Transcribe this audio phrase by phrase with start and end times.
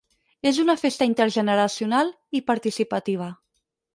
[0.51, 2.09] És una festa intergeneracional
[2.39, 3.31] i participativa.